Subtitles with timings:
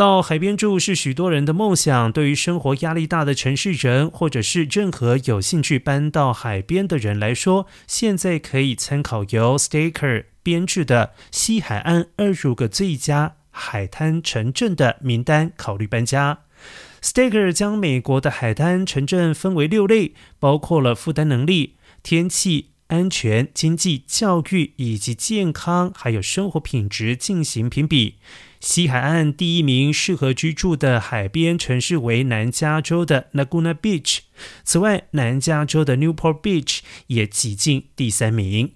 [0.00, 2.10] 到海边住是许多人的梦想。
[2.10, 16.38] 对于生活压力大的城市人，或者是任何有兴趣搬到海边的人来说，现在可以参考由 Staker 编制的西海岸二十个最佳海滩城镇的名单，考虑搬家。
[17.02, 22.70] Staker 将美国的海滩城镇分为六类，包括了负担能力、天气。
[22.90, 28.16] 安全、经济、教育以及健康，还有生活品质进行评比。
[28.60, 34.18] 西海岸第一名适合居住的海边城市为南加州的 Laguna Beach，
[34.64, 38.72] 此外，南加州的 Newport Beach 也挤进第三名。